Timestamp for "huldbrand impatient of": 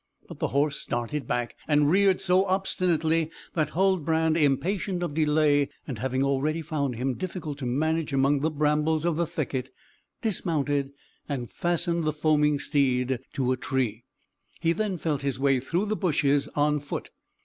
3.73-5.13